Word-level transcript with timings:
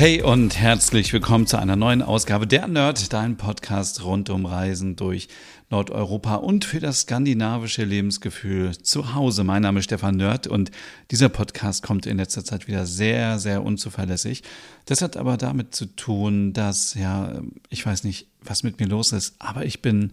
Hey 0.00 0.22
und 0.22 0.56
herzlich 0.56 1.12
willkommen 1.12 1.46
zu 1.46 1.58
einer 1.58 1.76
neuen 1.76 2.00
Ausgabe 2.00 2.46
der 2.46 2.66
Nerd, 2.66 3.12
dein 3.12 3.36
Podcast 3.36 4.02
rund 4.02 4.30
um 4.30 4.46
Reisen 4.46 4.96
durch 4.96 5.28
Nordeuropa 5.68 6.36
und 6.36 6.64
für 6.64 6.80
das 6.80 7.02
skandinavische 7.02 7.84
Lebensgefühl 7.84 8.78
zu 8.78 9.14
Hause. 9.14 9.44
Mein 9.44 9.60
Name 9.60 9.80
ist 9.80 9.84
Stefan 9.84 10.16
Nerd 10.16 10.46
und 10.46 10.70
dieser 11.10 11.28
Podcast 11.28 11.82
kommt 11.82 12.06
in 12.06 12.16
letzter 12.16 12.46
Zeit 12.46 12.66
wieder 12.66 12.86
sehr, 12.86 13.38
sehr 13.38 13.62
unzuverlässig. 13.62 14.42
Das 14.86 15.02
hat 15.02 15.18
aber 15.18 15.36
damit 15.36 15.74
zu 15.74 15.84
tun, 15.84 16.54
dass, 16.54 16.94
ja, 16.94 17.42
ich 17.68 17.84
weiß 17.84 18.04
nicht, 18.04 18.26
was 18.40 18.62
mit 18.62 18.80
mir 18.80 18.86
los 18.86 19.12
ist, 19.12 19.34
aber 19.38 19.66
ich 19.66 19.82
bin 19.82 20.12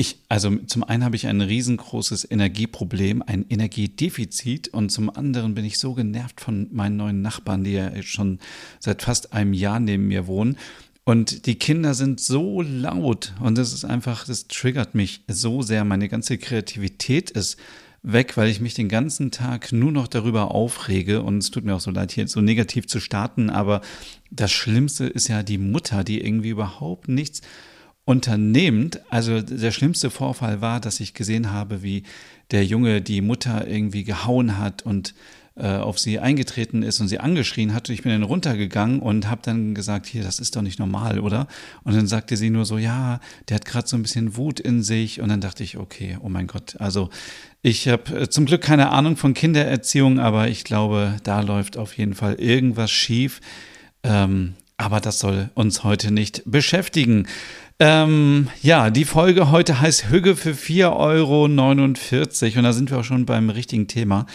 ich, 0.00 0.18
also 0.28 0.56
zum 0.66 0.82
einen 0.82 1.04
habe 1.04 1.16
ich 1.16 1.26
ein 1.26 1.40
riesengroßes 1.40 2.30
Energieproblem, 2.30 3.22
ein 3.22 3.44
Energiedefizit 3.48 4.68
und 4.68 4.90
zum 4.90 5.10
anderen 5.10 5.54
bin 5.54 5.64
ich 5.64 5.78
so 5.78 5.94
genervt 5.94 6.40
von 6.40 6.68
meinen 6.72 6.96
neuen 6.96 7.22
Nachbarn, 7.22 7.64
die 7.64 7.72
ja 7.72 8.02
schon 8.02 8.38
seit 8.78 9.02
fast 9.02 9.32
einem 9.32 9.52
Jahr 9.52 9.78
neben 9.78 10.08
mir 10.08 10.26
wohnen. 10.26 10.56
Und 11.04 11.46
die 11.46 11.56
Kinder 11.56 11.94
sind 11.94 12.20
so 12.20 12.62
laut 12.62 13.34
und 13.40 13.58
das 13.58 13.72
ist 13.72 13.84
einfach, 13.84 14.24
das 14.24 14.48
triggert 14.48 14.94
mich 14.94 15.22
so 15.28 15.62
sehr. 15.62 15.84
Meine 15.84 16.08
ganze 16.08 16.38
Kreativität 16.38 17.30
ist 17.30 17.56
weg, 18.02 18.36
weil 18.36 18.48
ich 18.48 18.60
mich 18.60 18.74
den 18.74 18.88
ganzen 18.88 19.30
Tag 19.30 19.72
nur 19.72 19.92
noch 19.92 20.08
darüber 20.08 20.54
aufrege 20.54 21.22
und 21.22 21.38
es 21.38 21.50
tut 21.50 21.64
mir 21.64 21.74
auch 21.74 21.80
so 21.80 21.90
leid, 21.90 22.12
hier 22.12 22.26
so 22.28 22.40
negativ 22.40 22.86
zu 22.86 23.00
starten, 23.00 23.50
aber 23.50 23.82
das 24.30 24.50
Schlimmste 24.52 25.06
ist 25.06 25.28
ja 25.28 25.42
die 25.42 25.58
Mutter, 25.58 26.04
die 26.04 26.20
irgendwie 26.20 26.50
überhaupt 26.50 27.08
nichts 27.08 27.42
unternehmend. 28.10 29.00
Also 29.08 29.40
der 29.40 29.70
schlimmste 29.70 30.10
Vorfall 30.10 30.60
war, 30.60 30.80
dass 30.80 31.00
ich 31.00 31.14
gesehen 31.14 31.52
habe, 31.52 31.82
wie 31.82 32.02
der 32.50 32.64
Junge 32.64 33.00
die 33.00 33.20
Mutter 33.20 33.66
irgendwie 33.68 34.04
gehauen 34.04 34.58
hat 34.58 34.82
und 34.82 35.14
äh, 35.56 35.76
auf 35.76 35.98
sie 35.98 36.18
eingetreten 36.18 36.82
ist 36.82 37.00
und 37.00 37.08
sie 37.08 37.20
angeschrien 37.20 37.74
hat. 37.74 37.88
Ich 37.88 38.02
bin 38.02 38.12
dann 38.12 38.22
runtergegangen 38.22 39.00
und 39.00 39.28
habe 39.28 39.42
dann 39.44 39.74
gesagt, 39.74 40.06
hier, 40.06 40.22
das 40.22 40.38
ist 40.38 40.56
doch 40.56 40.62
nicht 40.62 40.78
normal, 40.78 41.20
oder? 41.20 41.46
Und 41.84 41.94
dann 41.94 42.06
sagte 42.06 42.36
sie 42.36 42.50
nur 42.50 42.64
so, 42.64 42.78
ja, 42.78 43.20
der 43.48 43.56
hat 43.56 43.64
gerade 43.64 43.86
so 43.86 43.96
ein 43.96 44.02
bisschen 44.02 44.36
Wut 44.36 44.58
in 44.58 44.82
sich. 44.82 45.20
Und 45.20 45.28
dann 45.28 45.40
dachte 45.40 45.62
ich, 45.62 45.76
okay, 45.76 46.18
oh 46.22 46.28
mein 46.28 46.46
Gott. 46.46 46.76
Also 46.78 47.10
ich 47.62 47.88
habe 47.88 48.22
äh, 48.22 48.28
zum 48.28 48.46
Glück 48.46 48.62
keine 48.62 48.90
Ahnung 48.90 49.16
von 49.16 49.34
Kindererziehung, 49.34 50.18
aber 50.18 50.48
ich 50.48 50.64
glaube, 50.64 51.16
da 51.24 51.40
läuft 51.40 51.76
auf 51.76 51.96
jeden 51.96 52.14
Fall 52.14 52.34
irgendwas 52.34 52.90
schief. 52.90 53.40
Ähm, 54.02 54.54
aber 54.80 55.00
das 55.00 55.18
soll 55.18 55.50
uns 55.54 55.84
heute 55.84 56.10
nicht 56.10 56.42
beschäftigen. 56.46 57.26
Ähm, 57.78 58.48
ja, 58.62 58.90
die 58.90 59.04
Folge 59.04 59.50
heute 59.50 59.80
heißt 59.80 60.10
Hüge 60.10 60.36
für 60.36 60.52
4,49 60.52 60.96
Euro 60.96 61.44
und 61.44 62.64
da 62.64 62.72
sind 62.72 62.90
wir 62.90 62.98
auch 62.98 63.04
schon 63.04 63.26
beim 63.26 63.50
richtigen 63.50 63.88
Thema. 63.88 64.26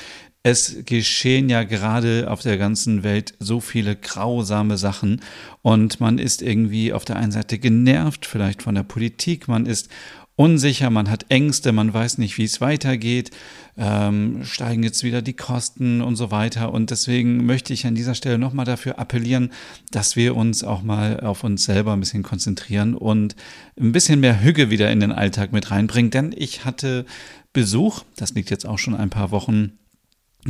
Es 0.44 0.86
geschehen 0.86 1.50
ja 1.50 1.64
gerade 1.64 2.30
auf 2.30 2.42
der 2.42 2.58
ganzen 2.58 3.02
Welt 3.02 3.34
so 3.40 3.60
viele 3.60 3.96
grausame 3.96 4.78
Sachen 4.78 5.22
und 5.64 6.00
man 6.00 6.20
ist 6.20 6.44
irgendwie 6.44 6.94
auf 6.94 7.06
der 7.06 7.16
einen 7.16 7.32
Seite 7.32 7.58
genervt, 7.58 8.28
vielleicht 8.28 8.62
von 8.62 8.76
der 8.76 8.84
Politik, 8.84 9.48
man 9.48 9.66
ist 9.66 9.90
unsicher, 10.36 10.90
man 10.90 11.10
hat 11.10 11.26
Ängste, 11.30 11.72
man 11.72 11.94
weiß 11.94 12.18
nicht, 12.18 12.38
wie 12.38 12.44
es 12.44 12.60
weitergeht, 12.62 13.32
ähm, 13.78 14.44
steigen 14.44 14.84
jetzt 14.84 15.04
wieder 15.04 15.22
die 15.22 15.34
Kosten 15.34 16.02
und 16.02 16.16
so 16.16 16.32
weiter. 16.32 16.74
Und 16.74 16.92
deswegen 16.92 17.46
möchte 17.46 17.74
ich 17.74 17.86
an 17.86 17.96
dieser 17.96 18.16
Stelle 18.16 18.38
nochmal 18.38 18.66
dafür 18.66 19.00
appellieren, 19.00 19.52
dass 19.92 20.16
wir 20.16 20.36
uns 20.36 20.64
auch 20.64 20.82
mal 20.82 21.22
auf 21.22 21.44
uns 21.44 21.64
selber 21.64 21.94
ein 21.94 22.00
bisschen 22.00 22.24
konzentrieren 22.24 22.96
und 22.96 23.36
ein 23.80 23.92
bisschen 23.92 24.20
mehr 24.20 24.42
Hüge 24.42 24.70
wieder 24.70 24.92
in 24.92 25.00
den 25.00 25.12
Alltag 25.12 25.54
mit 25.54 25.72
reinbringen. 25.72 26.12
Denn 26.12 26.36
ich 26.36 26.66
hatte 26.66 27.06
Besuch, 27.54 28.04
das 28.18 28.34
liegt 28.34 28.50
jetzt 28.50 28.66
auch 28.66 28.78
schon 28.78 28.96
ein 28.96 29.10
paar 29.10 29.32
Wochen 29.32 29.74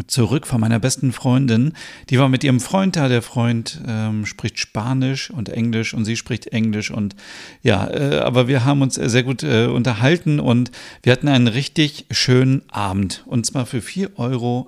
zurück 0.08 0.46
von 0.46 0.60
meiner 0.60 0.80
besten 0.80 1.14
Freundin. 1.14 1.74
Die 2.10 2.20
war 2.20 2.28
mit 2.28 2.44
ihrem 2.44 2.60
Freund 2.60 2.96
da. 2.96 3.08
Der 3.08 3.22
Freund 3.22 3.82
ähm, 3.88 4.26
spricht 4.26 4.60
Spanisch 4.60 5.30
und 5.30 5.50
Englisch 5.50 5.94
und 5.94 6.06
sie 6.06 6.18
spricht 6.18 6.48
Englisch 6.48 6.92
und 6.92 7.16
ja, 7.64 7.90
äh, 7.90 8.20
aber 8.20 8.48
wir 8.48 8.66
haben 8.66 8.82
uns 8.82 8.96
sehr 8.96 9.24
gut 9.24 9.44
äh, 9.44 9.68
unterhalten 9.68 10.40
und 10.40 10.72
wir 11.04 11.14
hatten 11.14 11.28
einen 11.28 11.48
richtig 11.48 12.06
schönen 12.12 12.62
Abend 12.70 13.24
und 13.26 13.46
zwar 13.46 13.66
für 13.66 13.80
4,49 13.80 14.18
Euro. 14.18 14.68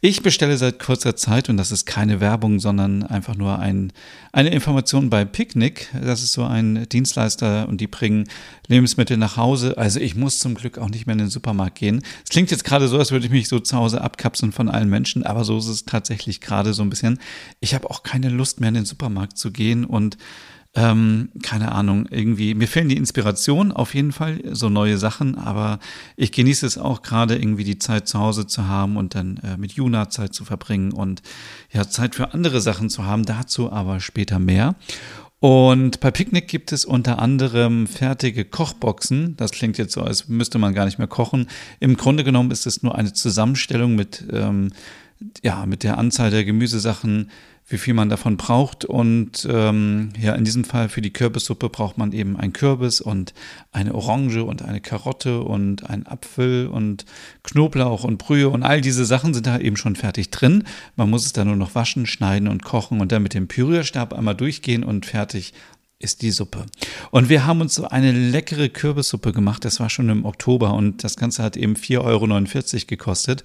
Ich 0.00 0.22
bestelle 0.22 0.56
seit 0.56 0.78
kurzer 0.78 1.16
Zeit 1.16 1.48
und 1.48 1.56
das 1.56 1.72
ist 1.72 1.84
keine 1.84 2.20
Werbung, 2.20 2.60
sondern 2.60 3.02
einfach 3.02 3.34
nur 3.34 3.58
ein, 3.58 3.92
eine 4.32 4.50
Information 4.50 5.10
bei 5.10 5.24
Picnic. 5.24 5.88
Das 6.00 6.22
ist 6.22 6.32
so 6.32 6.44
ein 6.44 6.86
Dienstleister 6.88 7.68
und 7.68 7.80
die 7.80 7.88
bringen 7.88 8.28
Lebensmittel 8.68 9.16
nach 9.16 9.36
Hause. 9.36 9.76
Also 9.76 10.00
ich 10.00 10.14
muss 10.14 10.38
zum 10.38 10.54
Glück 10.54 10.78
auch 10.78 10.88
nicht 10.88 11.06
mehr 11.06 11.14
in 11.14 11.18
den 11.18 11.28
Supermarkt 11.28 11.78
gehen. 11.78 12.02
Es 12.24 12.30
klingt 12.30 12.50
jetzt 12.50 12.64
gerade 12.64 12.88
so, 12.88 12.98
als 12.98 13.10
würde 13.10 13.26
ich 13.26 13.32
mich 13.32 13.48
so 13.48 13.58
zu 13.72 13.78
Hause 13.78 14.02
abkapseln 14.02 14.52
von 14.52 14.68
allen 14.68 14.90
Menschen, 14.90 15.24
aber 15.24 15.44
so 15.44 15.56
ist 15.56 15.66
es 15.66 15.86
tatsächlich 15.86 16.42
gerade 16.42 16.74
so 16.74 16.82
ein 16.82 16.90
bisschen. 16.90 17.18
Ich 17.60 17.74
habe 17.74 17.88
auch 17.88 18.02
keine 18.02 18.28
Lust 18.28 18.60
mehr 18.60 18.68
in 18.68 18.74
den 18.74 18.84
Supermarkt 18.84 19.38
zu 19.38 19.50
gehen 19.50 19.86
und 19.86 20.18
ähm, 20.74 21.30
keine 21.42 21.72
Ahnung, 21.72 22.06
irgendwie, 22.10 22.54
mir 22.54 22.68
fehlen 22.68 22.88
die 22.88 22.96
Inspiration 22.96 23.72
auf 23.72 23.94
jeden 23.94 24.12
Fall, 24.12 24.40
so 24.52 24.68
neue 24.68 24.96
Sachen, 24.96 25.36
aber 25.36 25.78
ich 26.16 26.32
genieße 26.32 26.66
es 26.66 26.78
auch 26.78 27.02
gerade 27.02 27.36
irgendwie 27.36 27.64
die 27.64 27.78
Zeit 27.78 28.08
zu 28.08 28.18
Hause 28.18 28.46
zu 28.46 28.66
haben 28.66 28.96
und 28.96 29.14
dann 29.14 29.38
äh, 29.38 29.56
mit 29.56 29.72
Juna 29.72 30.08
Zeit 30.08 30.34
zu 30.34 30.44
verbringen 30.44 30.92
und 30.92 31.22
ja, 31.72 31.88
Zeit 31.88 32.14
für 32.14 32.32
andere 32.32 32.60
Sachen 32.60 32.90
zu 32.90 33.04
haben, 33.04 33.24
dazu 33.24 33.70
aber 33.72 34.00
später 34.00 34.38
mehr. 34.38 34.74
Und 35.42 35.98
bei 35.98 36.12
Picknick 36.12 36.46
gibt 36.46 36.70
es 36.70 36.84
unter 36.84 37.18
anderem 37.18 37.88
fertige 37.88 38.44
Kochboxen. 38.44 39.36
Das 39.36 39.50
klingt 39.50 39.76
jetzt 39.76 39.92
so, 39.92 40.02
als 40.02 40.28
müsste 40.28 40.60
man 40.60 40.72
gar 40.72 40.84
nicht 40.84 40.98
mehr 40.98 41.08
kochen. 41.08 41.48
Im 41.80 41.96
Grunde 41.96 42.22
genommen 42.22 42.52
ist 42.52 42.64
es 42.64 42.84
nur 42.84 42.94
eine 42.94 43.12
Zusammenstellung 43.12 43.96
mit, 43.96 44.24
ähm, 44.32 44.70
ja, 45.42 45.66
mit 45.66 45.82
der 45.82 45.98
Anzahl 45.98 46.30
der 46.30 46.44
Gemüsesachen, 46.44 47.28
wie 47.72 47.78
viel 47.78 47.94
man 47.94 48.08
davon 48.08 48.36
braucht. 48.36 48.84
Und 48.84 49.48
ähm, 49.50 50.10
ja, 50.20 50.34
in 50.34 50.44
diesem 50.44 50.64
Fall 50.64 50.88
für 50.88 51.00
die 51.00 51.12
Kürbissuppe 51.12 51.68
braucht 51.68 51.98
man 51.98 52.12
eben 52.12 52.36
ein 52.36 52.52
Kürbis 52.52 53.00
und 53.00 53.34
eine 53.72 53.94
Orange 53.94 54.44
und 54.44 54.62
eine 54.62 54.80
Karotte 54.80 55.40
und 55.40 55.88
einen 55.88 56.06
Apfel 56.06 56.66
und 56.68 57.04
Knoblauch 57.42 58.04
und 58.04 58.18
Brühe 58.18 58.48
und 58.48 58.62
all 58.62 58.80
diese 58.80 59.04
Sachen 59.04 59.34
sind 59.34 59.46
da 59.46 59.58
eben 59.58 59.76
schon 59.76 59.96
fertig 59.96 60.30
drin. 60.30 60.64
Man 60.96 61.10
muss 61.10 61.26
es 61.26 61.32
dann 61.32 61.48
nur 61.48 61.56
noch 61.56 61.74
waschen, 61.74 62.06
schneiden 62.06 62.48
und 62.48 62.62
kochen 62.62 63.00
und 63.00 63.10
dann 63.10 63.22
mit 63.22 63.34
dem 63.34 63.48
Pürierstab 63.48 64.12
einmal 64.12 64.36
durchgehen 64.36 64.84
und 64.84 65.06
fertig 65.06 65.54
ist 65.98 66.22
die 66.22 66.32
Suppe. 66.32 66.66
Und 67.10 67.28
wir 67.28 67.46
haben 67.46 67.60
uns 67.60 67.74
so 67.74 67.88
eine 67.88 68.12
leckere 68.12 68.68
Kürbissuppe 68.68 69.32
gemacht. 69.32 69.64
Das 69.64 69.80
war 69.80 69.88
schon 69.88 70.08
im 70.08 70.24
Oktober 70.24 70.74
und 70.74 71.04
das 71.04 71.16
Ganze 71.16 71.42
hat 71.42 71.56
eben 71.56 71.74
4,49 71.74 72.00
Euro 72.00 72.86
gekostet. 72.86 73.44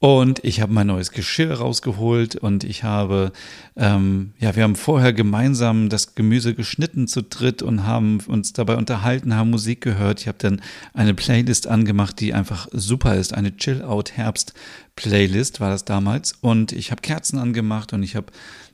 Und 0.00 0.44
ich 0.44 0.60
habe 0.60 0.72
mein 0.72 0.88
neues 0.88 1.12
Geschirr 1.12 1.54
rausgeholt 1.54 2.36
und 2.36 2.62
ich 2.62 2.84
habe, 2.84 3.32
ähm, 3.74 4.34
ja, 4.38 4.54
wir 4.54 4.64
haben 4.64 4.76
vorher 4.76 5.14
gemeinsam 5.14 5.88
das 5.88 6.14
Gemüse 6.14 6.54
geschnitten 6.54 7.08
zu 7.08 7.22
dritt 7.22 7.62
und 7.62 7.86
haben 7.86 8.20
uns 8.26 8.52
dabei 8.52 8.76
unterhalten, 8.76 9.34
haben 9.34 9.50
Musik 9.50 9.80
gehört. 9.80 10.20
Ich 10.20 10.28
habe 10.28 10.36
dann 10.38 10.60
eine 10.92 11.14
Playlist 11.14 11.68
angemacht, 11.68 12.20
die 12.20 12.34
einfach 12.34 12.68
super 12.72 13.16
ist. 13.16 13.32
Eine 13.32 13.56
Chill-Out-Herbst-Playlist 13.56 15.60
war 15.60 15.70
das 15.70 15.86
damals. 15.86 16.32
Und 16.32 16.72
ich 16.72 16.90
habe 16.90 17.00
Kerzen 17.00 17.38
angemacht 17.38 17.94
und 17.94 18.02
ich 18.02 18.14
habe 18.14 18.26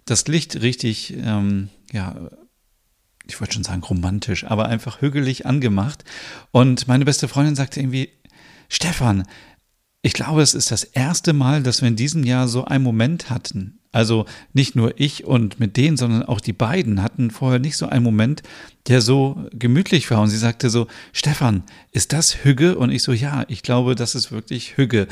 das 0.07 0.27
Licht 0.27 0.61
richtig, 0.63 1.15
ähm, 1.17 1.69
ja, 1.93 2.17
ich 3.29 3.41
wollte 3.41 3.55
schon 3.55 3.63
sagen 3.63 3.85
romantisch, 3.85 4.45
aber 4.45 4.66
einfach 4.66 5.01
hügelig 5.01 5.47
angemacht. 5.47 6.03
Und 6.51 6.89
meine 6.89 7.05
beste 7.05 7.28
Freundin 7.28 7.55
sagte 7.55 7.78
irgendwie, 7.78 8.09
Stefan, 8.69 9.27
ich 10.03 10.13
glaube, 10.15 10.43
es 10.43 10.55
ist 10.55 10.71
das 10.71 10.85
erste 10.85 11.33
Mal, 11.33 11.63
dass 11.63 11.83
wir 11.83 11.89
in 11.89 11.97
diesem 11.97 12.25
Jahr 12.25 12.49
so 12.49 12.65
einen 12.65 12.85
Moment 12.85 13.31
hatten. 13.31 13.79
Also 13.93 14.25
nicht 14.53 14.77
nur 14.77 14.99
ich 15.01 15.25
und 15.25 15.59
mit 15.59 15.77
denen, 15.77 15.97
sondern 15.97 16.23
auch 16.23 16.41
die 16.41 16.53
beiden 16.53 17.03
hatten 17.03 17.31
vorher 17.31 17.59
nicht 17.59 17.77
so 17.77 17.87
einen 17.87 18.05
Moment, 18.05 18.43
der 18.88 19.03
so 19.03 19.36
gemütlich 19.53 20.10
war. 20.10 20.22
Und 20.22 20.28
sie 20.28 20.38
sagte 20.38 20.71
so, 20.71 20.86
Stefan, 21.12 21.62
ist 21.92 22.12
das 22.12 22.44
Hüge? 22.44 22.77
Und 22.77 22.91
ich 22.91 23.03
so, 23.03 23.12
ja, 23.12 23.44
ich 23.48 23.62
glaube, 23.62 23.94
das 23.94 24.15
ist 24.15 24.32
wirklich 24.32 24.77
Hüge. 24.77 25.06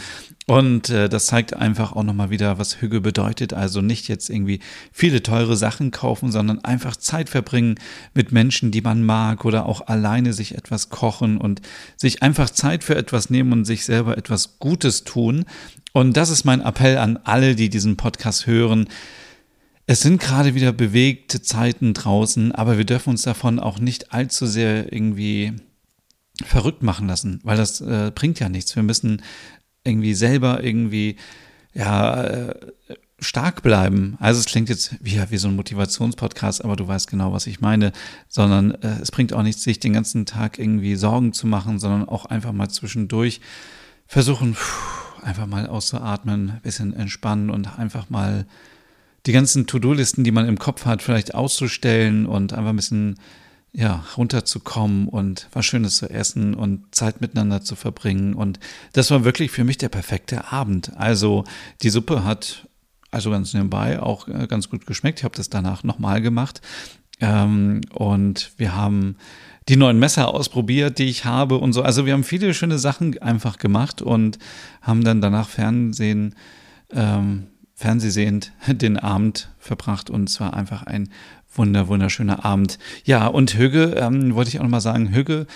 Und 0.46 0.88
äh, 0.88 1.08
das 1.08 1.26
zeigt 1.26 1.54
einfach 1.54 1.92
auch 1.92 2.02
nochmal 2.02 2.30
wieder, 2.30 2.58
was 2.58 2.80
Hüge 2.80 3.00
bedeutet. 3.00 3.52
Also 3.52 3.82
nicht 3.82 4.08
jetzt 4.08 4.30
irgendwie 4.30 4.60
viele 4.90 5.22
teure 5.22 5.56
Sachen 5.56 5.90
kaufen, 5.90 6.32
sondern 6.32 6.64
einfach 6.64 6.96
Zeit 6.96 7.28
verbringen 7.28 7.74
mit 8.14 8.32
Menschen, 8.32 8.70
die 8.70 8.80
man 8.80 9.02
mag 9.02 9.44
oder 9.44 9.66
auch 9.66 9.86
alleine 9.86 10.32
sich 10.32 10.56
etwas 10.56 10.88
kochen 10.88 11.36
und 11.36 11.60
sich 11.96 12.22
einfach 12.22 12.50
Zeit 12.50 12.84
für 12.84 12.96
etwas 12.96 13.28
nehmen 13.28 13.52
und 13.52 13.64
sich 13.64 13.84
selber 13.84 14.16
etwas 14.16 14.58
Gutes 14.58 15.04
tun. 15.04 15.44
Und 15.92 16.16
das 16.16 16.30
ist 16.30 16.44
mein 16.44 16.60
Appell 16.62 16.96
an 16.96 17.18
alle, 17.24 17.54
die 17.54 17.68
diesen 17.68 17.96
Podcast 17.96 18.46
hören 18.46 18.88
es 19.90 20.02
sind 20.02 20.20
gerade 20.20 20.54
wieder 20.54 20.72
bewegte 20.72 21.40
Zeiten 21.40 21.94
draußen, 21.94 22.52
aber 22.52 22.76
wir 22.76 22.84
dürfen 22.84 23.08
uns 23.08 23.22
davon 23.22 23.58
auch 23.58 23.78
nicht 23.78 24.12
allzu 24.12 24.46
sehr 24.46 24.92
irgendwie 24.92 25.54
verrückt 26.44 26.82
machen 26.82 27.08
lassen, 27.08 27.40
weil 27.42 27.56
das 27.56 27.80
äh, 27.80 28.12
bringt 28.14 28.38
ja 28.38 28.50
nichts. 28.50 28.76
Wir 28.76 28.82
müssen 28.82 29.22
irgendwie 29.84 30.12
selber 30.12 30.62
irgendwie 30.62 31.16
ja 31.72 32.22
äh, 32.22 32.54
stark 33.18 33.62
bleiben. 33.62 34.18
Also 34.20 34.40
es 34.40 34.44
klingt 34.44 34.68
jetzt 34.68 34.94
wie, 35.00 35.18
wie 35.30 35.38
so 35.38 35.48
ein 35.48 35.56
Motivationspodcast, 35.56 36.62
aber 36.62 36.76
du 36.76 36.86
weißt 36.86 37.08
genau, 37.08 37.32
was 37.32 37.46
ich 37.46 37.62
meine, 37.62 37.92
sondern 38.28 38.72
äh, 38.82 39.00
es 39.00 39.10
bringt 39.10 39.32
auch 39.32 39.42
nichts, 39.42 39.62
sich 39.62 39.80
den 39.80 39.94
ganzen 39.94 40.26
Tag 40.26 40.58
irgendwie 40.58 40.96
Sorgen 40.96 41.32
zu 41.32 41.46
machen, 41.46 41.78
sondern 41.78 42.06
auch 42.06 42.26
einfach 42.26 42.52
mal 42.52 42.68
zwischendurch 42.68 43.40
versuchen, 44.06 44.54
pff, 44.54 45.22
einfach 45.22 45.46
mal 45.46 45.66
auszuatmen, 45.66 46.60
bisschen 46.62 46.92
entspannen 46.92 47.48
und 47.48 47.78
einfach 47.78 48.10
mal 48.10 48.44
die 49.26 49.32
ganzen 49.32 49.66
To-Do-Listen, 49.66 50.24
die 50.24 50.30
man 50.30 50.48
im 50.48 50.58
Kopf 50.58 50.84
hat, 50.84 51.02
vielleicht 51.02 51.34
auszustellen 51.34 52.26
und 52.26 52.52
einfach 52.52 52.70
ein 52.70 52.76
bisschen 52.76 53.16
ja, 53.72 54.04
runterzukommen 54.16 55.08
und 55.08 55.48
was 55.52 55.66
Schönes 55.66 55.98
zu 55.98 56.08
essen 56.08 56.54
und 56.54 56.94
Zeit 56.94 57.20
miteinander 57.20 57.62
zu 57.62 57.76
verbringen. 57.76 58.34
Und 58.34 58.58
das 58.92 59.10
war 59.10 59.24
wirklich 59.24 59.50
für 59.50 59.64
mich 59.64 59.78
der 59.78 59.90
perfekte 59.90 60.50
Abend. 60.52 60.96
Also 60.96 61.44
die 61.82 61.90
Suppe 61.90 62.24
hat 62.24 62.66
also 63.10 63.30
ganz 63.30 63.54
nebenbei 63.54 64.00
auch 64.00 64.28
äh, 64.28 64.46
ganz 64.46 64.68
gut 64.68 64.86
geschmeckt. 64.86 65.20
Ich 65.20 65.24
habe 65.24 65.36
das 65.36 65.50
danach 65.50 65.84
nochmal 65.84 66.20
gemacht. 66.20 66.60
Ähm, 67.20 67.80
und 67.92 68.52
wir 68.56 68.74
haben 68.74 69.16
die 69.68 69.76
neuen 69.76 69.98
Messer 69.98 70.28
ausprobiert, 70.28 70.98
die 70.98 71.04
ich 71.04 71.24
habe 71.24 71.58
und 71.58 71.72
so. 71.72 71.82
Also 71.82 72.06
wir 72.06 72.14
haben 72.14 72.24
viele 72.24 72.54
schöne 72.54 72.78
Sachen 72.78 73.18
einfach 73.18 73.58
gemacht 73.58 74.00
und 74.00 74.38
haben 74.80 75.04
dann 75.04 75.20
danach 75.20 75.48
Fernsehen, 75.48 76.34
ähm, 76.90 77.48
Fernsehsehend 77.78 78.52
den 78.66 78.98
Abend 78.98 79.50
verbracht 79.60 80.10
und 80.10 80.28
es 80.28 80.40
war 80.40 80.54
einfach 80.54 80.82
ein 80.82 81.10
wunder, 81.54 81.86
wunderschöner 81.86 82.44
Abend. 82.44 82.78
Ja, 83.04 83.28
und 83.28 83.56
Hügge, 83.56 83.94
ähm, 83.96 84.34
wollte 84.34 84.48
ich 84.50 84.58
auch 84.58 84.64
nochmal 84.64 84.80
sagen, 84.80 85.14
Hügge 85.14 85.46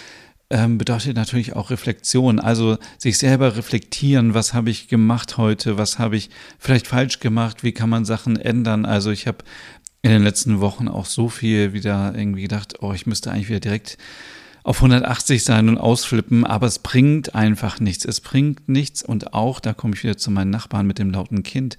ähm, 0.49 0.79
bedeutet 0.79 1.17
natürlich 1.17 1.57
auch 1.57 1.71
Reflexion, 1.71 2.39
also 2.39 2.79
sich 2.97 3.19
selber 3.19 3.57
reflektieren, 3.57 4.35
was 4.35 4.55
habe 4.55 4.71
ich 4.71 4.87
gemacht 4.87 5.37
heute, 5.37 5.79
was 5.79 5.99
habe 5.99 6.17
ich 6.17 6.31
vielleicht 6.61 6.87
falsch 6.87 7.19
gemacht, 7.19 7.65
wie 7.65 7.73
kann 7.73 7.91
man 7.91 8.05
Sachen 8.05 8.37
ändern. 8.37 8.85
Also 8.85 9.11
ich 9.11 9.27
habe 9.27 9.39
in 10.03 10.13
den 10.13 10.23
letzten 10.23 10.61
Wochen 10.61 10.87
auch 10.87 11.07
so 11.07 11.29
viel 11.29 11.73
wieder 11.73 12.15
irgendwie 12.17 12.43
gedacht, 12.43 12.75
oh, 12.83 12.93
ich 12.93 13.07
müsste 13.07 13.33
eigentlich 13.33 13.49
wieder 13.49 13.61
direkt 13.61 13.99
auf 14.65 14.77
180 14.77 15.45
sein 15.45 15.69
und 15.69 15.79
ausflippen, 15.79 16.45
aber 16.45 16.67
es 16.67 16.79
bringt 16.79 17.35
einfach 17.35 17.81
nichts. 17.81 18.05
Es 18.05 18.21
bringt 18.21 18.69
nichts 18.69 19.03
und 19.03 19.35
auch, 19.35 19.61
da 19.61 19.73
komme 19.73 19.95
ich 19.95 20.05
wieder 20.05 20.17
zu 20.17 20.31
meinen 20.31 20.51
Nachbarn 20.51 20.87
mit 20.87 20.99
dem 20.99 21.11
lauten 21.11 21.43
Kind 21.43 21.77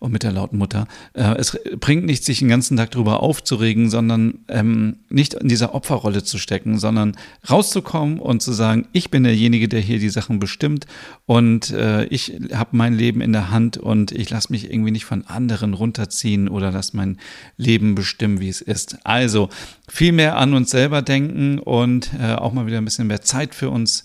und 0.00 0.12
mit 0.12 0.22
der 0.22 0.32
lauten 0.32 0.58
Mutter, 0.58 0.88
äh, 1.12 1.34
es 1.36 1.58
bringt 1.78 2.06
nichts, 2.06 2.26
sich 2.26 2.38
den 2.38 2.48
ganzen 2.48 2.76
Tag 2.76 2.90
darüber 2.90 3.22
aufzuregen, 3.22 3.90
sondern 3.90 4.38
ähm, 4.48 4.96
nicht 5.10 5.34
in 5.34 5.48
dieser 5.48 5.74
Opferrolle 5.74 6.24
zu 6.24 6.38
stecken, 6.38 6.78
sondern 6.78 7.16
rauszukommen 7.48 8.18
und 8.18 8.40
zu 8.40 8.52
sagen, 8.52 8.88
ich 8.92 9.10
bin 9.10 9.24
derjenige, 9.24 9.68
der 9.68 9.80
hier 9.80 9.98
die 9.98 10.08
Sachen 10.08 10.38
bestimmt 10.38 10.86
und 11.26 11.70
äh, 11.70 12.04
ich 12.06 12.32
habe 12.52 12.76
mein 12.76 12.94
Leben 12.94 13.20
in 13.20 13.32
der 13.32 13.50
Hand 13.50 13.76
und 13.76 14.10
ich 14.12 14.30
lasse 14.30 14.50
mich 14.50 14.72
irgendwie 14.72 14.90
nicht 14.90 15.04
von 15.04 15.26
anderen 15.26 15.74
runterziehen 15.74 16.48
oder 16.48 16.72
lasse 16.72 16.96
mein 16.96 17.18
Leben 17.58 17.94
bestimmen, 17.94 18.40
wie 18.40 18.48
es 18.48 18.62
ist. 18.62 18.96
Also 19.04 19.50
viel 19.86 20.12
mehr 20.12 20.38
an 20.38 20.54
uns 20.54 20.70
selber 20.70 21.02
denken 21.02 21.58
und 21.58 22.10
äh, 22.20 22.34
auch 22.34 22.52
mal 22.52 22.66
wieder 22.66 22.78
ein 22.78 22.84
bisschen 22.84 23.06
mehr 23.06 23.22
Zeit 23.22 23.54
für 23.54 23.70
uns 23.70 24.04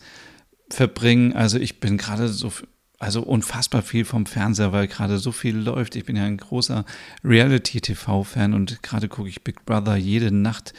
verbringen. 0.69 1.33
Also 1.33 1.59
ich 1.59 1.79
bin 1.79 1.97
gerade 1.97 2.27
so 2.29 2.51
also 2.97 3.21
unfassbar 3.21 3.81
viel 3.81 4.05
vom 4.05 4.25
Fernseher, 4.25 4.71
weil 4.71 4.87
gerade 4.87 5.17
so 5.17 5.31
viel 5.31 5.55
läuft. 5.55 5.95
Ich 5.95 6.05
bin 6.05 6.15
ja 6.15 6.23
ein 6.23 6.37
großer 6.37 6.85
Reality-TV-Fan 7.23 8.53
und 8.53 8.81
gerade 8.81 9.09
gucke 9.09 9.27
ich 9.27 9.43
Big 9.43 9.65
Brother 9.65 9.97
jede 9.97 10.31
Nacht 10.31 10.73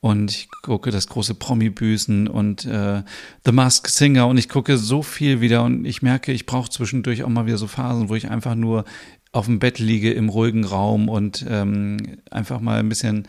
und 0.00 0.30
ich 0.30 0.48
gucke 0.62 0.90
das 0.90 1.08
große 1.08 1.34
Promi-Büßen 1.34 2.28
und 2.28 2.66
äh, 2.66 3.02
The 3.44 3.52
Mask 3.52 3.88
Singer 3.88 4.26
und 4.28 4.36
ich 4.36 4.50
gucke 4.50 4.76
so 4.76 5.02
viel 5.02 5.40
wieder 5.40 5.64
und 5.64 5.86
ich 5.86 6.02
merke, 6.02 6.32
ich 6.32 6.44
brauche 6.44 6.70
zwischendurch 6.70 7.24
auch 7.24 7.28
mal 7.28 7.46
wieder 7.46 7.58
so 7.58 7.66
Phasen, 7.66 8.10
wo 8.10 8.14
ich 8.14 8.30
einfach 8.30 8.54
nur 8.54 8.84
auf 9.32 9.46
dem 9.46 9.58
Bett 9.58 9.78
liege 9.78 10.12
im 10.12 10.28
ruhigen 10.28 10.64
Raum 10.64 11.08
und 11.08 11.44
ähm, 11.48 12.18
einfach 12.30 12.60
mal 12.60 12.80
ein 12.80 12.88
bisschen 12.90 13.26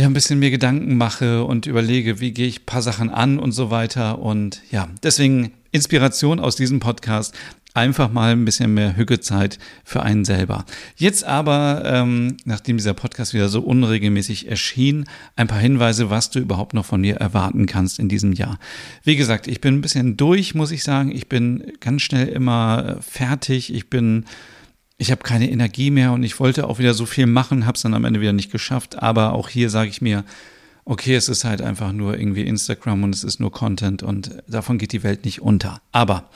ja, 0.00 0.06
ein 0.06 0.14
bisschen 0.14 0.38
mir 0.38 0.50
Gedanken 0.50 0.96
mache 0.96 1.44
und 1.44 1.66
überlege, 1.66 2.20
wie 2.20 2.32
gehe 2.32 2.46
ich 2.46 2.62
ein 2.62 2.66
paar 2.66 2.80
Sachen 2.80 3.10
an 3.10 3.38
und 3.38 3.52
so 3.52 3.70
weiter. 3.70 4.18
Und 4.18 4.62
ja, 4.70 4.88
deswegen 5.02 5.52
Inspiration 5.72 6.40
aus 6.40 6.56
diesem 6.56 6.80
Podcast. 6.80 7.34
Einfach 7.74 8.10
mal 8.10 8.32
ein 8.32 8.46
bisschen 8.46 8.72
mehr 8.72 8.96
Hückezeit 8.96 9.58
für 9.84 10.02
einen 10.02 10.24
selber. 10.24 10.64
Jetzt 10.96 11.22
aber, 11.22 11.82
ähm, 11.84 12.38
nachdem 12.44 12.78
dieser 12.78 12.94
Podcast 12.94 13.34
wieder 13.34 13.50
so 13.50 13.60
unregelmäßig 13.60 14.48
erschien, 14.48 15.04
ein 15.36 15.46
paar 15.46 15.60
Hinweise, 15.60 16.08
was 16.08 16.30
du 16.30 16.40
überhaupt 16.40 16.72
noch 16.72 16.86
von 16.86 17.02
mir 17.02 17.16
erwarten 17.16 17.66
kannst 17.66 17.98
in 17.98 18.08
diesem 18.08 18.32
Jahr. 18.32 18.58
Wie 19.04 19.16
gesagt, 19.16 19.46
ich 19.48 19.60
bin 19.60 19.74
ein 19.74 19.82
bisschen 19.82 20.16
durch, 20.16 20.54
muss 20.54 20.72
ich 20.72 20.82
sagen. 20.82 21.14
Ich 21.14 21.28
bin 21.28 21.74
ganz 21.80 22.02
schnell 22.02 22.26
immer 22.28 22.96
fertig. 23.02 23.72
Ich 23.72 23.90
bin 23.90 24.24
ich 25.00 25.10
habe 25.10 25.22
keine 25.22 25.50
Energie 25.50 25.90
mehr 25.90 26.12
und 26.12 26.22
ich 26.22 26.38
wollte 26.40 26.68
auch 26.68 26.78
wieder 26.78 26.92
so 26.92 27.06
viel 27.06 27.24
machen, 27.24 27.64
habe 27.64 27.76
es 27.76 27.82
dann 27.82 27.94
am 27.94 28.04
Ende 28.04 28.20
wieder 28.20 28.34
nicht 28.34 28.52
geschafft. 28.52 29.02
Aber 29.02 29.32
auch 29.32 29.48
hier 29.48 29.70
sage 29.70 29.88
ich 29.88 30.02
mir, 30.02 30.24
okay, 30.84 31.14
es 31.14 31.30
ist 31.30 31.44
halt 31.44 31.62
einfach 31.62 31.92
nur 31.92 32.18
irgendwie 32.18 32.42
Instagram 32.42 33.04
und 33.04 33.14
es 33.14 33.24
ist 33.24 33.40
nur 33.40 33.50
Content 33.50 34.02
und 34.02 34.30
davon 34.46 34.76
geht 34.76 34.92
die 34.92 35.02
Welt 35.02 35.24
nicht 35.24 35.40
unter. 35.40 35.80
Aber 35.90 36.28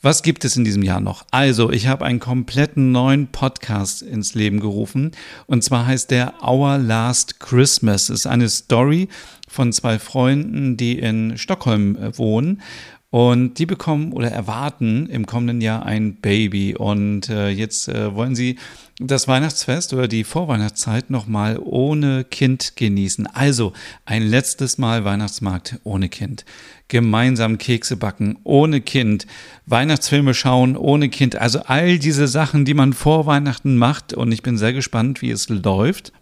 was 0.00 0.22
gibt 0.22 0.46
es 0.46 0.56
in 0.56 0.64
diesem 0.64 0.82
Jahr 0.82 1.00
noch? 1.00 1.26
Also, 1.30 1.70
ich 1.70 1.88
habe 1.88 2.06
einen 2.06 2.20
kompletten 2.20 2.90
neuen 2.90 3.26
Podcast 3.26 4.00
ins 4.00 4.34
Leben 4.34 4.60
gerufen 4.60 5.10
und 5.46 5.62
zwar 5.62 5.84
heißt 5.84 6.10
der 6.10 6.42
Our 6.42 6.78
Last 6.78 7.38
Christmas. 7.38 8.08
Es 8.08 8.20
ist 8.20 8.26
eine 8.26 8.48
Story 8.48 9.08
von 9.46 9.74
zwei 9.74 9.98
Freunden, 9.98 10.78
die 10.78 10.98
in 10.98 11.36
Stockholm 11.36 11.96
äh, 11.96 12.16
wohnen 12.16 12.62
und 13.10 13.54
die 13.54 13.66
bekommen 13.66 14.12
oder 14.12 14.30
erwarten 14.30 15.06
im 15.06 15.26
kommenden 15.26 15.60
Jahr 15.60 15.86
ein 15.86 16.16
Baby. 16.16 16.74
Und 16.74 17.28
äh, 17.28 17.48
jetzt 17.48 17.88
äh, 17.88 18.14
wollen 18.14 18.34
sie 18.34 18.58
das 18.98 19.28
Weihnachtsfest 19.28 19.92
oder 19.92 20.08
die 20.08 20.24
Vorweihnachtszeit 20.24 21.10
nochmal 21.10 21.58
ohne 21.62 22.24
Kind 22.24 22.76
genießen. 22.76 23.26
Also 23.26 23.72
ein 24.06 24.22
letztes 24.22 24.78
Mal 24.78 25.04
Weihnachtsmarkt 25.04 25.78
ohne 25.84 26.08
Kind. 26.08 26.44
Gemeinsam 26.88 27.58
Kekse 27.58 27.96
backen 27.96 28.38
ohne 28.42 28.80
Kind. 28.80 29.26
Weihnachtsfilme 29.66 30.34
schauen 30.34 30.76
ohne 30.76 31.08
Kind. 31.08 31.36
Also 31.36 31.60
all 31.60 31.98
diese 31.98 32.26
Sachen, 32.26 32.64
die 32.64 32.74
man 32.74 32.92
vor 32.92 33.26
Weihnachten 33.26 33.76
macht. 33.76 34.14
Und 34.14 34.32
ich 34.32 34.42
bin 34.42 34.56
sehr 34.56 34.72
gespannt, 34.72 35.22
wie 35.22 35.30
es 35.30 35.48
läuft. 35.48 36.12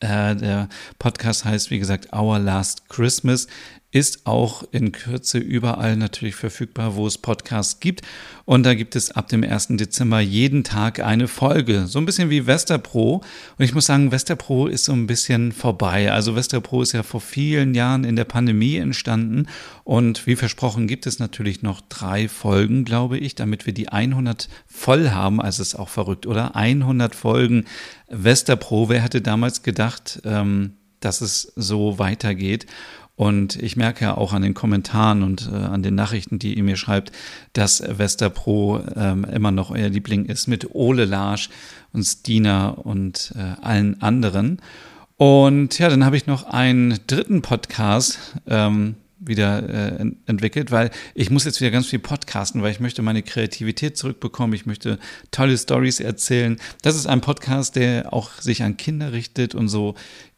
Äh, 0.00 0.36
der 0.36 0.68
Podcast 0.98 1.44
heißt, 1.44 1.70
wie 1.70 1.78
gesagt, 1.78 2.12
Our 2.14 2.38
Last 2.38 2.88
Christmas 2.88 3.46
ist 3.94 4.26
auch 4.26 4.64
in 4.72 4.90
Kürze 4.90 5.38
überall 5.38 5.96
natürlich 5.96 6.34
verfügbar, 6.34 6.96
wo 6.96 7.06
es 7.06 7.16
Podcasts 7.16 7.78
gibt. 7.78 8.02
Und 8.44 8.64
da 8.64 8.74
gibt 8.74 8.96
es 8.96 9.12
ab 9.12 9.28
dem 9.28 9.44
1. 9.44 9.68
Dezember 9.70 10.18
jeden 10.18 10.64
Tag 10.64 10.98
eine 10.98 11.28
Folge. 11.28 11.86
So 11.86 12.00
ein 12.00 12.04
bisschen 12.04 12.28
wie 12.28 12.44
Westerpro. 12.44 13.22
Und 13.56 13.64
ich 13.64 13.72
muss 13.72 13.86
sagen, 13.86 14.10
Westerpro 14.10 14.66
ist 14.66 14.86
so 14.86 14.92
ein 14.92 15.06
bisschen 15.06 15.52
vorbei. 15.52 16.10
Also 16.10 16.34
Westerpro 16.34 16.82
ist 16.82 16.90
ja 16.90 17.04
vor 17.04 17.20
vielen 17.20 17.72
Jahren 17.76 18.02
in 18.02 18.16
der 18.16 18.24
Pandemie 18.24 18.78
entstanden. 18.78 19.46
Und 19.84 20.26
wie 20.26 20.34
versprochen 20.34 20.88
gibt 20.88 21.06
es 21.06 21.20
natürlich 21.20 21.62
noch 21.62 21.80
drei 21.80 22.28
Folgen, 22.28 22.84
glaube 22.84 23.18
ich, 23.18 23.36
damit 23.36 23.64
wir 23.64 23.74
die 23.74 23.90
100 23.90 24.48
voll 24.66 25.10
haben. 25.10 25.40
Also 25.40 25.62
ist 25.62 25.76
auch 25.76 25.88
verrückt, 25.88 26.26
oder? 26.26 26.56
100 26.56 27.14
Folgen 27.14 27.66
Westerpro. 28.08 28.88
Wer 28.88 29.02
hätte 29.02 29.22
damals 29.22 29.62
gedacht, 29.62 30.20
ähm, 30.24 30.72
dass 30.98 31.20
es 31.20 31.52
so 31.54 32.00
weitergeht? 32.00 32.66
Und 33.16 33.56
ich 33.62 33.76
merke 33.76 34.06
ja 34.06 34.16
auch 34.16 34.32
an 34.32 34.42
den 34.42 34.54
Kommentaren 34.54 35.22
und 35.22 35.48
äh, 35.52 35.54
an 35.54 35.82
den 35.82 35.94
Nachrichten, 35.94 36.38
die 36.38 36.54
ihr 36.54 36.64
mir 36.64 36.76
schreibt, 36.76 37.12
dass 37.52 37.82
Westerpro 37.86 38.80
ähm, 38.96 39.24
immer 39.24 39.52
noch 39.52 39.70
euer 39.70 39.88
Liebling 39.88 40.24
ist 40.24 40.48
mit 40.48 40.74
Ole 40.74 41.04
Larsch 41.04 41.48
und 41.92 42.02
Stina 42.02 42.70
und 42.70 43.32
äh, 43.36 43.62
allen 43.62 44.02
anderen. 44.02 44.60
Und 45.16 45.78
ja, 45.78 45.88
dann 45.88 46.04
habe 46.04 46.16
ich 46.16 46.26
noch 46.26 46.44
einen 46.44 46.98
dritten 47.06 47.40
Podcast 47.40 48.18
ähm, 48.48 48.96
wieder 49.20 49.68
äh, 50.00 50.06
entwickelt, 50.26 50.72
weil 50.72 50.90
ich 51.14 51.30
muss 51.30 51.44
jetzt 51.44 51.60
wieder 51.60 51.70
ganz 51.70 51.86
viel 51.86 52.00
podcasten, 52.00 52.62
weil 52.62 52.72
ich 52.72 52.80
möchte 52.80 53.00
meine 53.02 53.22
Kreativität 53.22 53.96
zurückbekommen, 53.96 54.54
ich 54.54 54.66
möchte 54.66 54.98
tolle 55.30 55.56
Stories 55.56 56.00
erzählen. 56.00 56.58
Das 56.82 56.96
ist 56.96 57.06
ein 57.06 57.20
Podcast, 57.20 57.76
der 57.76 58.12
auch 58.12 58.32
sich 58.40 58.64
an 58.64 58.76
Kinder 58.76 59.12
richtet 59.12 59.54
und 59.54 59.68
so 59.68 59.94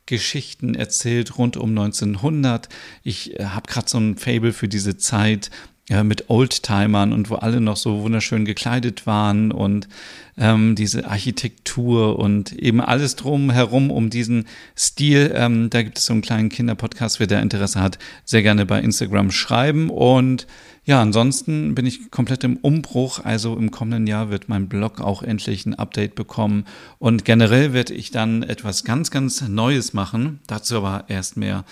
Geschichten 0.06 0.74
erzählt 0.74 1.36
rund 1.36 1.56
um 1.56 1.70
1900. 1.70 2.68
Ich 3.02 3.38
äh, 3.38 3.44
habe 3.46 3.70
gerade 3.70 3.88
so 3.88 3.98
ein 3.98 4.16
Fable 4.16 4.52
für 4.52 4.68
diese 4.68 4.96
Zeit 4.96 5.50
ja, 5.88 6.02
mit 6.02 6.28
Oldtimern 6.30 7.12
und 7.12 7.30
wo 7.30 7.36
alle 7.36 7.60
noch 7.60 7.76
so 7.76 8.02
wunderschön 8.02 8.44
gekleidet 8.44 9.06
waren 9.06 9.52
und 9.52 9.88
ähm, 10.36 10.74
diese 10.74 11.08
Architektur 11.08 12.18
und 12.18 12.52
eben 12.52 12.80
alles 12.80 13.14
drumherum 13.14 13.90
um 13.90 14.10
diesen 14.10 14.46
Stil. 14.76 15.32
Ähm, 15.34 15.70
da 15.70 15.82
gibt 15.82 15.98
es 15.98 16.06
so 16.06 16.12
einen 16.12 16.22
kleinen 16.22 16.48
Kinderpodcast, 16.48 17.20
wer 17.20 17.28
da 17.28 17.40
Interesse 17.40 17.80
hat, 17.80 17.98
sehr 18.24 18.42
gerne 18.42 18.66
bei 18.66 18.80
Instagram 18.80 19.30
schreiben. 19.30 19.88
Und 19.88 20.48
ja, 20.84 21.00
ansonsten 21.00 21.74
bin 21.74 21.86
ich 21.86 22.10
komplett 22.10 22.42
im 22.42 22.56
Umbruch. 22.56 23.20
Also 23.24 23.56
im 23.56 23.70
kommenden 23.70 24.08
Jahr 24.08 24.28
wird 24.28 24.48
mein 24.48 24.68
Blog 24.68 25.00
auch 25.00 25.22
endlich 25.22 25.66
ein 25.66 25.74
Update 25.74 26.16
bekommen. 26.16 26.64
Und 26.98 27.24
generell 27.24 27.72
werde 27.72 27.94
ich 27.94 28.10
dann 28.10 28.42
etwas 28.42 28.82
ganz, 28.82 29.12
ganz 29.12 29.40
Neues 29.46 29.94
machen. 29.94 30.40
Dazu 30.48 30.76
aber 30.76 31.04
erst 31.08 31.36
mehr 31.36 31.64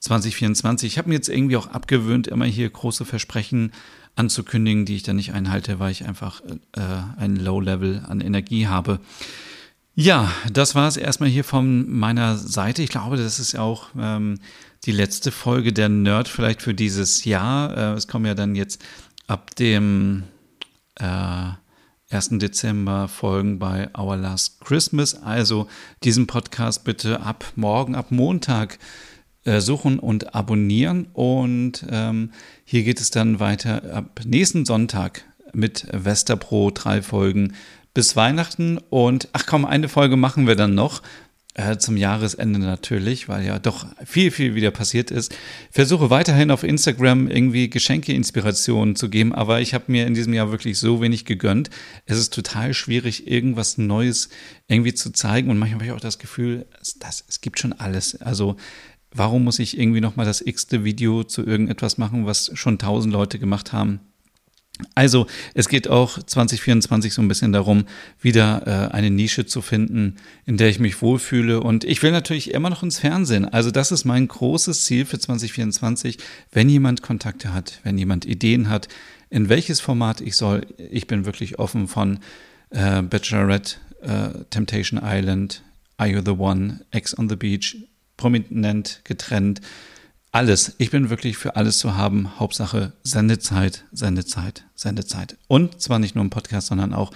2024. 0.00 0.92
Ich 0.92 0.98
habe 0.98 1.08
mir 1.08 1.14
jetzt 1.14 1.28
irgendwie 1.28 1.56
auch 1.56 1.68
abgewöhnt, 1.68 2.26
immer 2.26 2.46
hier 2.46 2.68
große 2.68 3.04
Versprechen 3.04 3.72
anzukündigen, 4.16 4.84
die 4.84 4.96
ich 4.96 5.02
dann 5.02 5.16
nicht 5.16 5.32
einhalte, 5.32 5.78
weil 5.78 5.92
ich 5.92 6.06
einfach 6.06 6.42
äh, 6.76 6.80
ein 7.16 7.36
Low-Level 7.36 8.02
an 8.08 8.20
Energie 8.20 8.66
habe. 8.66 9.00
Ja, 9.94 10.32
das 10.52 10.74
war 10.74 10.88
es 10.88 10.96
erstmal 10.96 11.28
hier 11.28 11.44
von 11.44 11.90
meiner 11.90 12.36
Seite. 12.36 12.82
Ich 12.82 12.90
glaube, 12.90 13.16
das 13.16 13.38
ist 13.38 13.58
auch 13.58 13.88
ähm, 13.98 14.38
die 14.84 14.92
letzte 14.92 15.30
Folge 15.30 15.72
der 15.72 15.88
Nerd 15.88 16.28
vielleicht 16.28 16.62
für 16.62 16.74
dieses 16.74 17.24
Jahr. 17.24 17.76
Äh, 17.76 17.92
es 17.94 18.08
kommen 18.08 18.26
ja 18.26 18.34
dann 18.34 18.54
jetzt 18.54 18.82
ab 19.26 19.54
dem 19.56 20.24
äh, 20.96 21.50
1. 22.10 22.30
Dezember 22.38 23.08
Folgen 23.08 23.58
bei 23.58 23.88
Our 23.96 24.16
Last 24.16 24.60
Christmas. 24.64 25.14
Also 25.22 25.68
diesen 26.02 26.26
Podcast 26.26 26.84
bitte 26.84 27.20
ab 27.20 27.44
morgen, 27.54 27.94
ab 27.94 28.10
Montag 28.10 28.78
suchen 29.44 29.98
und 29.98 30.34
abonnieren. 30.34 31.08
Und 31.12 31.84
ähm, 31.90 32.30
hier 32.64 32.82
geht 32.82 33.00
es 33.00 33.10
dann 33.10 33.40
weiter 33.40 33.94
ab 33.94 34.20
nächsten 34.24 34.64
Sonntag 34.64 35.24
mit 35.52 35.86
Westerpro, 35.92 36.70
drei 36.70 37.02
Folgen 37.02 37.54
bis 37.94 38.16
Weihnachten. 38.16 38.78
Und 38.90 39.28
ach 39.32 39.46
komm, 39.46 39.64
eine 39.64 39.88
Folge 39.88 40.16
machen 40.16 40.46
wir 40.46 40.56
dann 40.56 40.74
noch. 40.74 41.02
Äh, 41.54 41.78
zum 41.78 41.96
Jahresende 41.96 42.60
natürlich, 42.60 43.28
weil 43.28 43.44
ja 43.44 43.58
doch 43.58 43.84
viel, 44.04 44.30
viel 44.30 44.54
wieder 44.54 44.70
passiert 44.70 45.10
ist. 45.10 45.34
Versuche 45.72 46.08
weiterhin 46.08 46.52
auf 46.52 46.62
Instagram 46.62 47.26
irgendwie 47.26 47.68
Geschenke-Inspirationen 47.68 48.94
zu 48.94 49.10
geben, 49.10 49.34
aber 49.34 49.60
ich 49.60 49.74
habe 49.74 49.84
mir 49.88 50.06
in 50.06 50.14
diesem 50.14 50.32
Jahr 50.32 50.52
wirklich 50.52 50.78
so 50.78 51.02
wenig 51.02 51.24
gegönnt. 51.24 51.68
Es 52.06 52.18
ist 52.18 52.32
total 52.32 52.72
schwierig, 52.72 53.26
irgendwas 53.26 53.78
Neues 53.78 54.28
irgendwie 54.68 54.94
zu 54.94 55.10
zeigen 55.10 55.50
und 55.50 55.58
manchmal 55.58 55.80
habe 55.80 55.86
ich 55.86 55.92
auch 55.92 56.00
das 56.00 56.20
Gefühl, 56.20 56.66
das, 57.00 57.24
es 57.28 57.40
gibt 57.40 57.58
schon 57.58 57.72
alles. 57.72 58.22
Also 58.22 58.56
warum 59.12 59.44
muss 59.44 59.58
ich 59.58 59.78
irgendwie 59.78 60.00
nochmal 60.00 60.26
das 60.26 60.40
x-te 60.40 60.84
Video 60.84 61.24
zu 61.24 61.44
irgendetwas 61.44 61.98
machen, 61.98 62.26
was 62.26 62.50
schon 62.54 62.78
tausend 62.78 63.12
Leute 63.12 63.38
gemacht 63.38 63.72
haben? 63.72 64.00
Also 64.94 65.26
es 65.54 65.68
geht 65.68 65.88
auch 65.88 66.22
2024 66.22 67.12
so 67.12 67.22
ein 67.22 67.28
bisschen 67.28 67.52
darum, 67.52 67.84
wieder 68.20 68.66
äh, 68.66 68.94
eine 68.94 69.10
Nische 69.10 69.46
zu 69.46 69.62
finden, 69.62 70.16
in 70.46 70.56
der 70.56 70.68
ich 70.68 70.78
mich 70.78 71.02
wohlfühle. 71.02 71.60
Und 71.60 71.84
ich 71.84 72.02
will 72.02 72.12
natürlich 72.12 72.52
immer 72.52 72.70
noch 72.70 72.82
ins 72.82 72.98
Fernsehen. 72.98 73.44
Also 73.44 73.70
das 73.70 73.92
ist 73.92 74.04
mein 74.04 74.28
großes 74.28 74.84
Ziel 74.84 75.04
für 75.04 75.18
2024. 75.18 76.18
Wenn 76.52 76.68
jemand 76.68 77.02
Kontakte 77.02 77.52
hat, 77.52 77.80
wenn 77.82 77.98
jemand 77.98 78.24
Ideen 78.24 78.68
hat, 78.68 78.88
in 79.28 79.48
welches 79.48 79.80
Format 79.80 80.20
ich 80.20 80.36
soll, 80.36 80.66
ich 80.90 81.06
bin 81.06 81.24
wirklich 81.24 81.58
offen 81.58 81.86
von 81.86 82.18
äh, 82.70 83.02
Bachelorette, 83.02 83.76
äh, 84.02 84.44
Temptation 84.50 85.00
Island, 85.02 85.62
Are 85.96 86.08
You 86.08 86.20
the 86.24 86.32
One, 86.32 86.80
Ex 86.90 87.16
on 87.16 87.28
the 87.28 87.36
Beach, 87.36 87.76
prominent 88.20 89.00
getrennt. 89.04 89.60
Alles. 90.30 90.76
Ich 90.78 90.90
bin 90.90 91.10
wirklich 91.10 91.38
für 91.38 91.56
alles 91.56 91.78
zu 91.78 91.96
haben. 91.96 92.38
Hauptsache 92.38 92.92
Sendezeit, 93.02 93.84
Sendezeit, 93.90 94.64
Sendezeit. 94.76 95.36
Und 95.48 95.80
zwar 95.80 95.98
nicht 95.98 96.14
nur 96.14 96.22
im 96.22 96.30
Podcast, 96.30 96.68
sondern 96.68 96.94
auch 96.94 97.10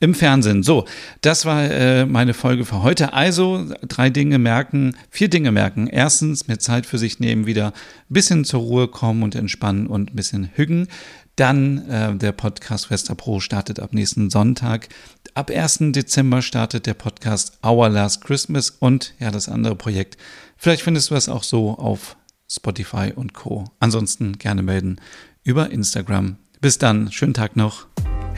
im 0.00 0.14
Fernsehen. 0.14 0.62
So, 0.62 0.84
das 1.20 1.44
war 1.44 1.62
äh, 1.64 2.06
meine 2.06 2.34
Folge 2.34 2.64
für 2.64 2.82
heute. 2.82 3.12
Also 3.12 3.66
drei 3.86 4.10
Dinge 4.10 4.38
merken, 4.38 4.96
vier 5.10 5.28
Dinge 5.28 5.52
merken. 5.52 5.86
Erstens, 5.86 6.48
mehr 6.48 6.58
Zeit 6.58 6.86
für 6.86 6.98
sich 6.98 7.20
nehmen, 7.20 7.46
wieder 7.46 7.68
ein 7.68 7.72
bisschen 8.14 8.44
zur 8.44 8.60
Ruhe 8.60 8.88
kommen 8.88 9.22
und 9.22 9.34
entspannen 9.34 9.86
und 9.86 10.12
ein 10.12 10.16
bisschen 10.16 10.50
hüggen. 10.54 10.88
Dann 11.36 11.88
äh, 11.90 12.14
der 12.16 12.32
Podcast 12.32 12.90
Wester 12.90 13.14
Pro 13.14 13.40
startet 13.40 13.80
ab 13.80 13.92
nächsten 13.92 14.30
Sonntag. 14.30 14.88
Ab 15.34 15.50
1. 15.50 15.78
Dezember 15.92 16.40
startet 16.40 16.86
der 16.86 16.94
Podcast 16.94 17.58
Our 17.64 17.90
Last 17.90 18.22
Christmas 18.22 18.70
und 18.70 19.14
ja, 19.18 19.30
das 19.30 19.48
andere 19.48 19.76
Projekt. 19.76 20.16
Vielleicht 20.56 20.82
findest 20.82 21.10
du 21.10 21.14
es 21.14 21.28
auch 21.28 21.42
so 21.42 21.76
auf 21.76 22.16
Spotify 22.48 23.12
und 23.14 23.34
Co. 23.34 23.64
Ansonsten 23.80 24.38
gerne 24.38 24.62
melden 24.62 25.00
über 25.42 25.70
Instagram. 25.70 26.36
Bis 26.60 26.78
dann, 26.78 27.12
schönen 27.12 27.34
Tag 27.34 27.54
noch. 27.56 27.86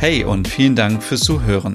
Hey 0.01 0.23
und 0.23 0.47
vielen 0.47 0.77
Dank 0.77 1.03
fürs 1.03 1.23
Zuhören. 1.23 1.75